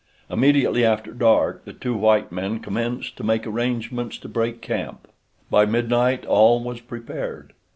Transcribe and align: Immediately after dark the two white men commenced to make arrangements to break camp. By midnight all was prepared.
Immediately 0.31 0.83
after 0.83 1.13
dark 1.13 1.63
the 1.63 1.73
two 1.73 1.93
white 1.95 2.31
men 2.31 2.57
commenced 2.59 3.17
to 3.17 3.23
make 3.23 3.45
arrangements 3.45 4.17
to 4.17 4.27
break 4.27 4.59
camp. 4.59 5.07
By 5.51 5.67
midnight 5.67 6.25
all 6.25 6.63
was 6.63 6.81
prepared. 6.81 7.53